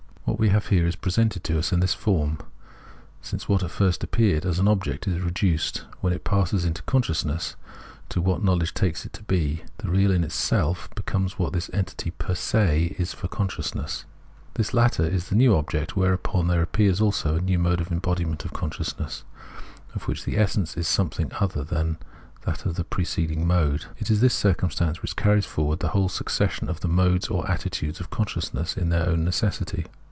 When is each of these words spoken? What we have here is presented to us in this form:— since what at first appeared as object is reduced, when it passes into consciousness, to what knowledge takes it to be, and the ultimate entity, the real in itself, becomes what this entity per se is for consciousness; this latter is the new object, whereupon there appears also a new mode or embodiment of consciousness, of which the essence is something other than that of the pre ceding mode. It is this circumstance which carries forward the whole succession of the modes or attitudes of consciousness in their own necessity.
What 0.23 0.39
we 0.39 0.49
have 0.49 0.67
here 0.67 0.87
is 0.87 0.95
presented 0.95 1.43
to 1.43 1.59
us 1.59 1.73
in 1.73 1.81
this 1.81 1.93
form:— 1.93 2.39
since 3.21 3.49
what 3.49 3.63
at 3.63 3.69
first 3.71 4.01
appeared 4.01 4.45
as 4.45 4.61
object 4.61 5.05
is 5.05 5.19
reduced, 5.19 5.83
when 5.99 6.13
it 6.13 6.23
passes 6.23 6.63
into 6.63 6.81
consciousness, 6.83 7.57
to 8.09 8.21
what 8.21 8.41
knowledge 8.43 8.73
takes 8.73 9.05
it 9.05 9.11
to 9.13 9.23
be, 9.23 9.35
and 9.37 9.41
the 9.41 9.43
ultimate 9.43 9.61
entity, 9.61 9.73
the 9.77 9.91
real 10.07 10.11
in 10.15 10.23
itself, 10.23 10.89
becomes 10.95 11.37
what 11.37 11.51
this 11.51 11.69
entity 11.73 12.11
per 12.11 12.33
se 12.33 12.95
is 12.97 13.13
for 13.13 13.27
consciousness; 13.27 14.05
this 14.53 14.73
latter 14.73 15.05
is 15.05 15.27
the 15.27 15.35
new 15.35 15.53
object, 15.53 15.97
whereupon 15.97 16.47
there 16.47 16.63
appears 16.63 17.01
also 17.01 17.35
a 17.35 17.41
new 17.41 17.59
mode 17.59 17.81
or 17.81 17.91
embodiment 17.91 18.45
of 18.45 18.53
consciousness, 18.53 19.25
of 19.93 20.07
which 20.07 20.23
the 20.23 20.37
essence 20.37 20.77
is 20.77 20.87
something 20.87 21.29
other 21.41 21.63
than 21.63 21.97
that 22.45 22.65
of 22.65 22.75
the 22.75 22.85
pre 22.85 23.03
ceding 23.03 23.45
mode. 23.45 23.85
It 23.99 24.09
is 24.09 24.21
this 24.21 24.33
circumstance 24.33 25.01
which 25.01 25.17
carries 25.17 25.45
forward 25.45 25.79
the 25.81 25.89
whole 25.89 26.09
succession 26.09 26.69
of 26.69 26.79
the 26.79 26.87
modes 26.87 27.27
or 27.27 27.51
attitudes 27.51 27.99
of 27.99 28.09
consciousness 28.09 28.77
in 28.77 28.89
their 28.89 29.07
own 29.09 29.25
necessity. 29.25 29.87